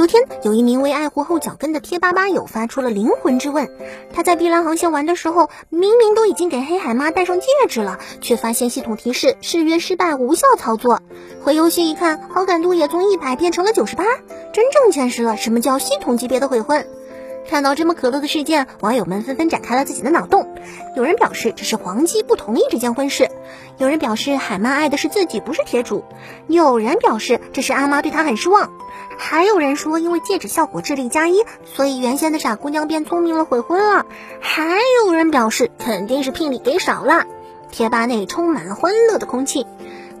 [0.00, 3.68] 昨天有一名为爱护后脚跟的贴吧吧友发出了灵魂质问：
[4.14, 11.02] 他在碧蓝航线玩的时候，明明都已经给黑海妈戴上戒指了，却发现系统提示誓约失败，无效操作。
[11.44, 14.04] 回游戏一看，好感度也从一百变成了九十八，
[14.54, 16.86] 真正见识了什么叫系统级别的鬼混。
[17.50, 20.54] 看到这么可乐的事件，网友们纷纷展开了自己的脑洞。
[20.94, 23.28] 有人表示这是黄鸡不同意这件婚事，
[23.76, 26.04] 有人表示海妈爱的是自己，不是铁主，
[26.46, 28.70] 有人表示这是阿妈对他很失望，
[29.18, 34.06] 还有人说因为戒指效果智力加一，所以原先的傻姑娘变聪明了悔婚了，
[34.40, 37.24] 还有人表示肯定是聘礼给少了。
[37.72, 39.66] 贴吧内充满了欢乐的空气。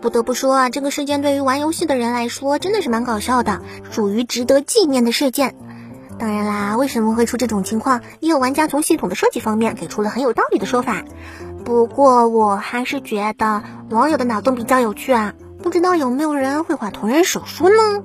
[0.00, 3.60] 不得不说啊，这个事件对于玩游戏的人来说真的是蛮搞笑的，
[3.92, 5.54] 属于值得纪念的事件。
[6.20, 8.02] 当然啦，为什么会出这种情况？
[8.20, 11.02] 也有玩家从系统的设计方面给出了很有道理的说法。
[11.64, 18.04] 不过我还是觉得网友的脑洞比较有趣啊，不知道有没有人会画同人手书呢？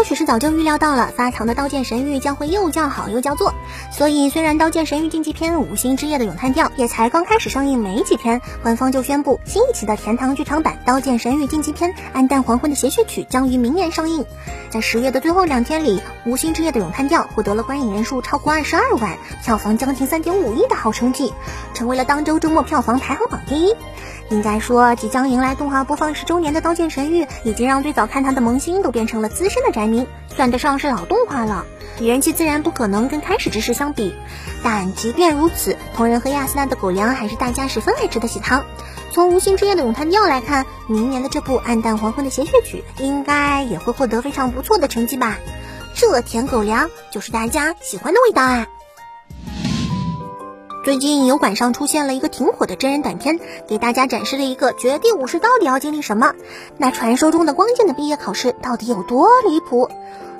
[0.00, 3.52] 或许是早就预料到了发藏的《刀剑神域》将会又叫好又叫座，
[3.92, 14.24] 所以虽然《刀剑神域》竞技篇无心之夜的咏叹调也才刚开始上映没几天，官方就宣布新一期的天堂剧场版《刀剑神域》竞技篇《暗淡黄昏的谐谑曲》将于明年上映。
[14.70, 21.34] 在十月的最后两天里，《无心之夜的咏叹调》获得了观影人数超过二十二万，票房将近三点五亿的好成绩，
[21.74, 23.74] 成为了当周周末票房排行榜第一。
[24.30, 31.66] 应该说，即将迎来动画播放十周年的《刀剑神域》，已经让最早看它的萌新都变成了资深的宅迷，算得上是老动画了。
[32.00, 34.14] 人气自然不可能跟开始之时相比，
[34.62, 38.64] 但即便如此，同人和亚丝娜的狗粮还是大家十分爱吃的喜糖。
[39.12, 45.36] 从无心之夜的咏叹调来看，明年的这部暗淡黄昏的谐谑曲，应该也会获得非常不错的成绩吧？
[45.92, 48.68] 这甜狗粮就是大家喜欢的味道啊！
[50.90, 53.38] 最近油管上出现了一个挺火的真人短片，
[53.68, 56.32] 给大家展示了一个绝地武士到底要经历什么。
[56.78, 59.88] 那传说中的光剑的毕业考试到底有多离谱？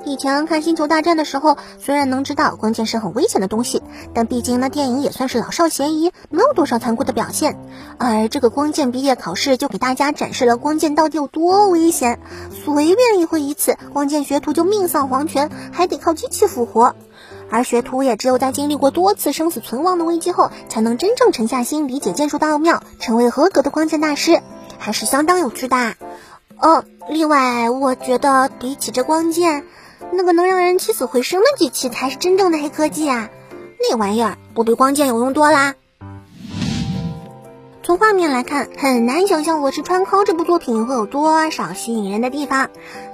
[0.03, 3.81] 以前看星球大战的时候，虽然能知道光剑是很危险的东西，
[4.13, 7.57] 但毕竟那电影也算是老少咸宜，没有多少残酷的表现。
[7.97, 12.19] 而这个光剑毕业考试就给大家展示了光剑到底有多危险，
[12.65, 16.93] 随便一挥一次，光剑学徒就命丧黄泉，还得靠机器复活。
[17.51, 24.41] 而学徒也只有在经历过多次生死存亡的危机后，才能真正沉下心理解剑术的奥妙，成为合格的光剑大师，
[24.79, 25.95] 还是相当有趣的。
[26.59, 29.65] 哦，另外，我觉得比起这光剑，
[30.11, 33.29] 那个能让人起死回生的机器才是真正的黑科技啊！
[33.79, 35.75] 那玩意儿不比光剑有用多啦。
[37.83, 42.69] 从画面来看，很难想象《我是川尻》这部作品会有多少吸引人的地方。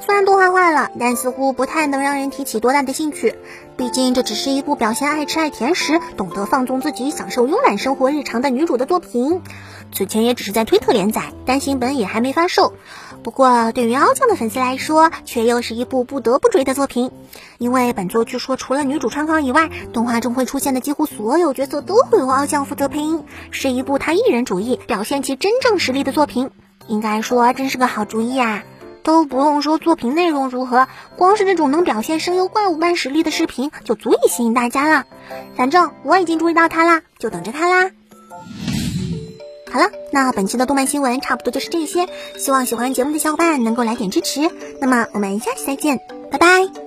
[0.05, 3.35] 虽然动画化了，但似乎不太能让人提起多大的兴趣。
[3.77, 9.41] 毕竟这只是一部表现爱吃爱甜食、懂得放纵自己、享受慵懒生活日常的女主的作品。
[9.93, 12.73] 此前也只是在推特连载，单行本也还没发售。
[13.23, 17.11] 不过对于傲将的粉丝来说，却又是一部不得不追的作品。
[17.59, 26.49] 因为本作据说除了女主川尻以外，动画中会出现的几乎所有角色都会由傲将负责配音，是一部他一人主义表现其真正实力的作品。
[26.87, 28.63] 应该说真是个好主意啊！
[29.07, 35.05] 都不用说作品内容如何，光是这种能表现声优怪物般实力的视频就足以吸引大家了。
[35.55, 37.89] 反正我已经注意到他啦，就等着他啦。
[39.71, 44.41] 好了，那本期的动漫新闻差不多就是这些，希望喜欢节目的小伙伴能够来点支持。
[44.81, 46.86] 那么我们下期再见，拜拜。